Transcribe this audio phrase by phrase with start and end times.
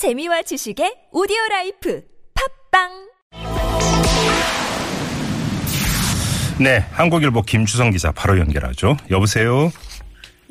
[0.00, 2.00] 재미와 지식의 오디오 라이프
[2.72, 2.88] 팟빵
[6.58, 8.96] 네, 한국일보 김주성 기자 바로 연결하죠.
[9.10, 9.68] 여보세요.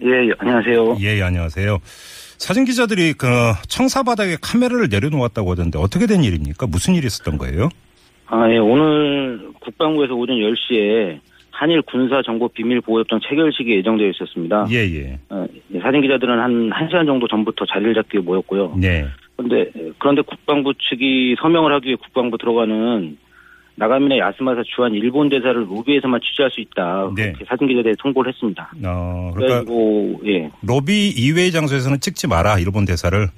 [0.04, 0.97] 예, 안녕하세요.
[1.01, 1.79] 예, 예, 안녕하세요.
[2.38, 3.27] 사진 기자들이 그
[3.67, 6.68] 청사 바닥에 카메라를 내려놓았다고 하던데 어떻게 된 일입니까?
[6.68, 7.70] 무슨 일이 있었던 거예요?
[8.27, 14.68] 아, 예, 오늘 국방부에서 오전 10시에 한일 군사 정보 비밀 보호협정 체결식이 예정되어 있었습니다.
[14.70, 15.20] 예, 예.
[15.29, 18.75] 어, 예, 사진 기자들은 한 1시간 정도 전부터 자리를 잡기 위해 모였고요.
[18.77, 19.02] 네.
[19.02, 23.18] 그 런데 그런데 국방부 측이 서명을 하기 위해 국방부 들어가는
[23.75, 27.11] 나가민의 야스마사 주한 일본 대사를 로비에서만 취재할 수 있다.
[27.16, 27.34] 네.
[27.47, 28.71] 사진 기자들에 통보를 했습니다.
[28.86, 32.59] 어, 그러니까 그래가지고 예, 로비 이외의 장소에서는 찍지 마라.
[32.59, 33.30] 일본 대사를.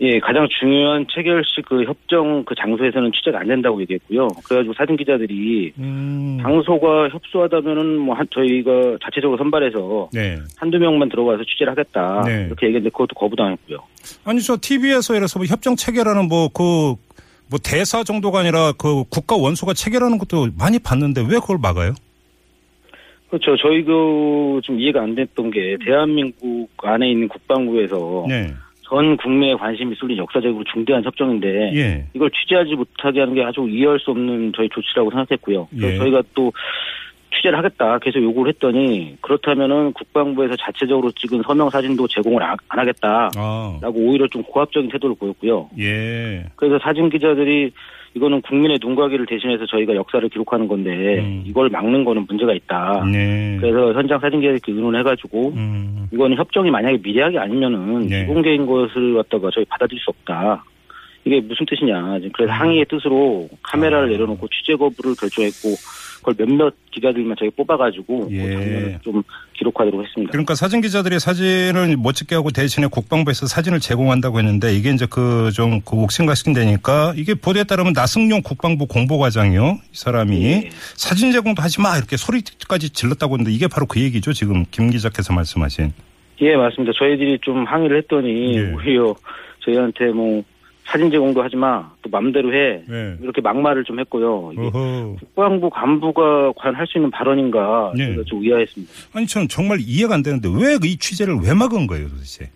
[0.00, 4.26] 예, 가장 중요한 체결식 그 협정 그 장소에서는 취재가 안 된다고 얘기했고요.
[4.44, 6.38] 그래가지고 사진 기자들이 음.
[6.42, 10.38] 장소가 협소하다면은 뭐 한, 저희가 자체적으로 선발해서 네.
[10.56, 12.22] 한두 명만 들어가서 취재를 하겠다.
[12.26, 12.46] 네.
[12.46, 13.78] 이렇게 얘기했는데 그것도 거부당했고요.
[14.24, 16.96] 아니 저 TV에서 이래서 뭐 협정 체결하는 뭐그뭐
[17.62, 21.94] 대사 정도가 아니라 그 국가 원수가 체결하는 것도 많이 봤는데 왜 그걸 막아요?
[23.28, 23.56] 그렇죠.
[23.56, 28.52] 저희도 좀 이해가 안 됐던 게 대한민국 안에 있는 국방부에서 네.
[28.88, 32.06] 전 국민의 관심이 쏠린 역사적으로 중대한 협정인데 예.
[32.14, 35.68] 이걸 취재하지 못하게 하는 게 아주 이해할 수 없는 저희 조치라고 생각했고요.
[35.70, 35.98] 그래서 예.
[35.98, 36.52] 저희가 또
[37.44, 43.30] 취재를 하겠다 계속 요구를 했더니 그렇다면은 국방부에서 자체적으로 찍은 서명 사진도 제공을 안, 안 하겠다.
[43.36, 43.78] 아.
[43.80, 45.68] 라고 오히려 좀 고압적인 태도를 보였고요.
[45.78, 46.44] 예.
[46.56, 47.70] 그래서 사진 기자들이
[48.14, 51.42] 이거는 국민의 눈가기를 대신해서 저희가 역사를 기록하는 건데 음.
[51.44, 53.04] 이걸 막는 거는 문제가 있다.
[53.10, 53.56] 네.
[53.60, 56.08] 그래서 현장 사진 기자들께 의논해가지고 음.
[56.12, 58.26] 이거는 협정이 만약에 미래하게 아니면은 네.
[58.26, 60.64] 비공개인 것을 갖다가 저희 받아들일 수 없다.
[61.24, 62.18] 이게 무슨 뜻이냐.
[62.34, 64.08] 그래서 항의의 뜻으로 카메라를 음.
[64.08, 64.12] 아.
[64.12, 65.70] 내려놓고 취재 거부를 결정했고
[66.24, 68.38] 그걸 몇몇 기자들만 저희 뽑아가지고 예.
[68.38, 69.22] 그 장면을 좀
[69.52, 70.32] 기록하도록 했습니다.
[70.32, 75.96] 그러니까 사진 기자들이 사진을 못 찍게 하고 대신에 국방부에서 사진을 제공한다고 했는데 이게 이제 그좀그
[75.96, 80.70] 옥신각신되니까 이게 보도에 따르면 나승용 국방부 공보과장이요 이 사람이 예.
[80.96, 85.34] 사진 제공도 하지 마 이렇게 소리까지 질렀다고 했는데 이게 바로 그 얘기죠 지금 김 기자께서
[85.34, 85.92] 말씀하신
[86.40, 86.92] 예, 맞습니다.
[86.98, 88.72] 저희들이 좀 항의를 했더니 예.
[88.72, 89.14] 오히려
[89.64, 90.42] 저희한테 뭐
[90.86, 91.90] 사진 제공도 하지 마.
[92.02, 92.82] 또 맘대로 해.
[92.86, 93.16] 네.
[93.22, 94.50] 이렇게 막말을 좀 했고요.
[94.52, 95.16] 이게 어허.
[95.18, 98.04] 국방부 간부가 과연 할 수 있는 발언인가 예.
[98.06, 98.92] 저희가 좀 의아했습니다.
[99.14, 102.50] 아니 전 정말 이해가 안 되는데 왜 이 취재를 왜 막은 거예요 도대체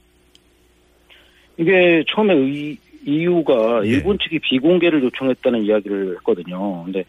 [1.57, 3.89] 이게 처음에 의- 이유가 예.
[3.91, 6.85] 일본 측이 비공개를 요청했다는 이야기를 했거든요.
[6.85, 7.05] 근데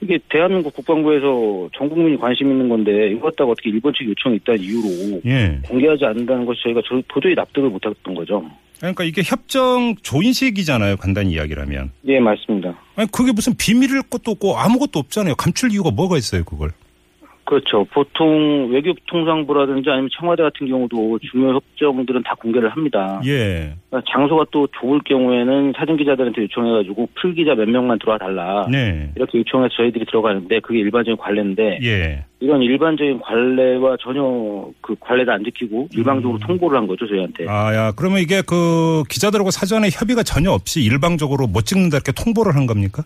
[0.00, 4.60] 이게 대한민국 국방부에서 전 국민이 관심 있는 건데 이거 갖다가 어떻게 일본 측 요청이 있다는
[4.60, 8.44] 이유로 예 공개하지 않는다는 것이 저희가 저- 도저히 납득을 못했던 거죠.
[8.78, 11.90] 그러니까 이게 협정 조인식이잖아요 간단히 이야기를 하면.
[12.06, 12.78] 예, 맞습니다.
[12.96, 15.34] 아니 그게 무슨 비밀일 것도 없고 아무것도 없잖아요.
[15.36, 16.72] 감출 이유가 뭐가 있어요 그걸
[17.46, 17.86] 그렇죠.
[17.92, 23.20] 보통 외교통상부라든지 아니면 청와대 같은 경우도 중요 협정들은 다 공개를 합니다.
[23.24, 28.66] 예 그러니까 장소가 또 좋을 경우에는 사진 기자들한테 요청해가지고 풀 기자 몇 명만 들어와 달라.
[28.68, 29.12] 네.
[29.14, 32.24] 이렇게 요청해서 저희들이 들어가는데 그게 일반적인 관례인데 예.
[32.40, 37.44] 이런 일반적인 관례와 전혀 그 관례도 안 지키고 일방적으로 통보를 한 거죠 저희한테.
[37.44, 37.48] 음.
[37.48, 42.56] 아, 야, 그러면 이게 그 기자들하고 사전에 협의가 전혀 없이 일방적으로 못 찍는다 이렇게 통보를
[42.56, 43.04] 한 겁니까?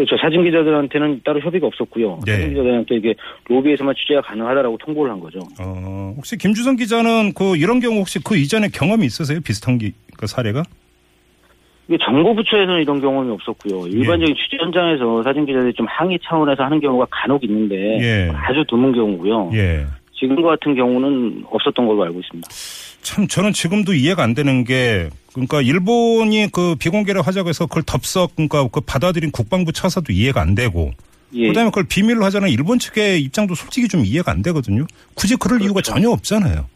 [0.00, 0.16] 그렇죠.
[0.16, 2.20] 사진 기자들한테는 따로 협의가 없었고요.
[2.24, 2.32] 네.
[2.32, 3.14] 사진 기자들한테 이게
[3.48, 5.40] 로비에서만 취재가 가능하다라고 통보를 한 거죠.
[5.60, 9.40] 어, 혹시 김주성 기자는 그 이런 경우 혹시 그 이전에 경험이 있으세요?
[9.44, 10.62] 비슷한 기, 그 사례가?
[11.86, 13.88] 이게 정보부처에서는 이런 경험이 없었고요.
[13.88, 18.32] 일반적인 취재 현장에서 사진 기자들이 좀 항의 차원에서 하는 경우가 간혹 있는데 예.
[18.34, 19.50] 아주 드문 경우고요.
[19.52, 19.84] 예.
[20.18, 22.48] 지금과 같은 경우는 없었던 걸로 알고 있습니다.
[23.02, 28.34] 참 저는 지금도 이해가 안 되는 게 그러니까 일본이 그 비공개를 하자고 해서 그걸 덥석
[28.36, 30.90] 그러니까 그 받아들인 국방부 처사도 이해가 안 되고
[31.34, 31.48] 예.
[31.48, 34.86] 그다음에 그걸 비밀로 하자는 일본 측의 입장도 솔직히 좀 이해가 안 되거든요.
[35.14, 35.92] 굳이 그럴 이유가 그렇죠.
[35.92, 36.66] 전혀 없잖아요.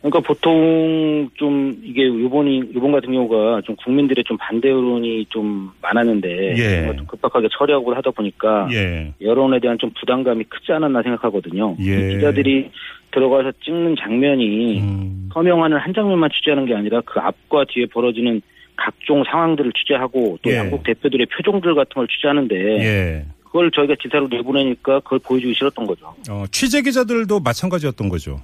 [0.00, 6.56] 그러니까 보통 좀 이게 일본이 일본 같은 경우가 좀 국민들의 좀 반대 여론이 좀 많았는데
[6.58, 6.96] 예.
[6.96, 9.12] 좀 급박하게 처리하고 하다 보니까 예.
[9.20, 11.76] 여론에 대한 좀 부담감이 크지 않았나 생각하거든요.
[11.80, 12.14] 예.
[12.14, 12.70] 기자들이
[13.12, 15.21] 들어가서 찍는 장면이 음.
[15.32, 18.42] 서명하는 한 장면만 취재하는 게 아니라 그 앞과 뒤에 벌어지는
[18.76, 20.56] 각종 상황들을 취재하고 또 예.
[20.56, 23.24] 양국 대표들의 표정들 같은 걸 취재하는데 예.
[23.44, 26.14] 그걸 저희가 기사로 내보내니까 그걸 보여주기 싫었던 거죠.
[26.30, 28.40] 어, 취재 기자들도 마찬가지였던 거죠.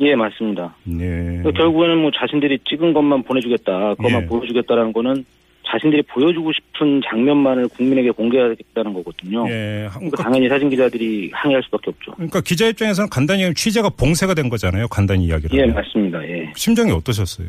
[0.00, 0.74] 예, 맞습니다.
[0.84, 1.38] 네.
[1.42, 4.26] 그러니까 결국에는 뭐 자신들이 찍은 것만 보내주겠다, 그것만 예.
[4.26, 5.24] 보여주겠다라는 거는
[5.68, 9.46] 자신들이 보여주고 싶은 장면만을 국민에게 공개하겠다는 거거든요.
[9.48, 9.88] 예.
[9.92, 12.12] 그러니까 당연히 사진 기자들이 항의할 수밖에 없죠.
[12.12, 14.86] 그러니까 기자 입장에서는 간단히 취재가 봉쇄가 된 거잖아요.
[14.88, 15.58] 간단히 이야기를.
[15.58, 15.66] 예.
[15.66, 16.22] 맞습니다.
[16.28, 16.52] 예.
[16.54, 17.48] 심정이 어떠셨어요?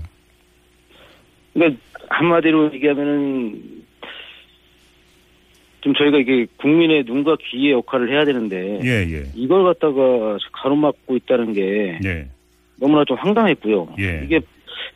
[1.54, 1.80] 그러니까
[2.10, 3.62] 한마디로 얘기하면은
[5.82, 9.24] 좀 저희가 이게 국민의 눈과 귀의 역할을 해야 되는데 예, 예.
[9.36, 12.28] 이걸 갖다가 가로막고 있다는 게 예.
[12.80, 13.96] 너무나 좀 황당했고요.
[14.00, 14.22] 예.
[14.26, 14.40] 이게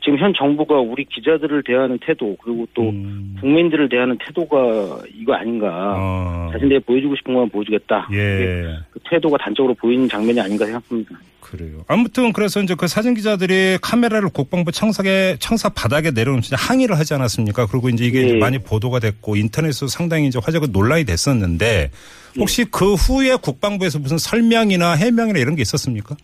[0.03, 3.36] 지금 현 정부가 우리 기자들을 대하는 태도 그리고 또 음.
[3.39, 5.95] 국민들을 대하는 태도가 이거 아닌가.
[5.98, 6.50] 어.
[6.51, 8.09] 자신들이 보여주고 싶은 것만 보여주겠다.
[8.13, 8.80] 예.
[8.92, 11.19] 그 태도가 단적으로 보이는 장면이 아닌가 생각합니다.
[11.39, 11.83] 그래요.
[11.88, 17.68] 아무튼 그래서 이제 그 사진 기자들이 카메라를 국방부 청사에 청사 바닥에 내려놓으면서 항의를 하지 않았습니까?
[17.68, 18.25] 그리고 이제 이게 예.
[18.25, 21.92] 이제 많이 보도가 됐고 인터넷에서 상당히 이제 화제가 논란이 됐었는데
[22.39, 26.15] 혹시 그 후에 국방부에서 무슨 설명이나 해명이나 이런 게 있었습니까?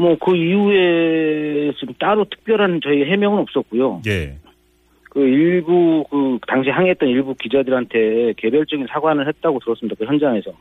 [0.00, 4.02] 뭐 그 이후에 좀 따로 특별한 저희 해명은 없었고요.
[4.06, 4.36] 예.
[5.10, 9.96] 그 일부 그 당시 항의했던 일부 기자들한테 개별적인 사과를 했다고 들었습니다.
[9.98, 10.52] 그 현장에서.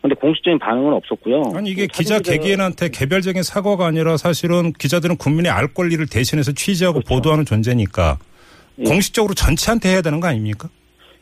[0.00, 1.52] 근데 공식적인 반응은 없었고요.
[1.54, 7.00] 아니 이게 그 기자 개개인한테 개별적인 사과가 아니라 사실은 기자들은 국민의 알 권리를 대신해서 취재하고
[7.00, 7.14] 그렇죠.
[7.14, 8.18] 보도하는 존재니까
[8.80, 8.84] 예.
[8.84, 10.68] 공식적으로 전체한테 해야 되는 거 아닙니까?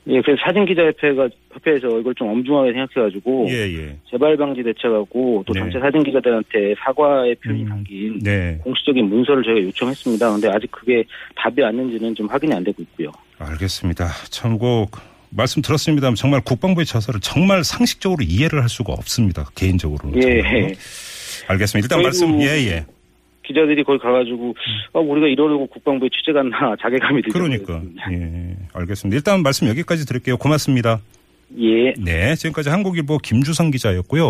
[0.06, 3.96] 예, 그래서 사진기자협회가 협회에서 이걸 좀 엄중하게 생각해가지고 예, 예.
[4.10, 5.60] 재발 방지 대책하고 또 네.
[5.60, 7.68] 전체 사진 기자들한테 사과의 표현이 음.
[7.68, 8.58] 담긴 네.
[8.64, 10.32] 공식적인 문서를 저희가 요청했습니다.
[10.32, 11.04] 근데 아직 그게
[11.36, 13.12] 답이 왔는지는 좀 확인이 안 되고 있고요.
[13.38, 14.06] 알겠습니다.
[14.30, 14.86] 참고
[15.30, 19.48] 말씀 들었습니다만 정말 국방부의 처사를 정말 상식적으로 이해를 할 수가 없습니다.
[19.54, 20.10] 개인적으로.
[20.16, 20.72] 예.
[21.46, 21.84] 알겠습니다.
[21.84, 22.86] 일단 말씀 예 예.
[23.50, 24.54] 기자들이 거기 가가지고
[24.94, 27.38] 아, 우리가 이러려고 국방부에 취재 갔나 자괴감이 들죠.
[27.38, 27.82] 그러니까
[28.12, 29.16] 예 알겠습니다.
[29.16, 30.36] 일단 말씀 여기까지 드릴게요.
[30.36, 31.00] 고맙습니다.
[31.58, 31.92] 예.
[31.98, 34.24] 네 지금까지 한국일보 김주성 기자였고요.